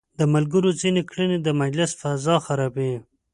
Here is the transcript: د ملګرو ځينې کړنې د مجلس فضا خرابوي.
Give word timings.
د 0.19 0.21
ملګرو 0.33 0.69
ځينې 0.81 1.01
کړنې 1.09 1.37
د 1.41 1.47
مجلس 1.61 1.91
فضا 2.01 2.35
خرابوي. 2.45 2.93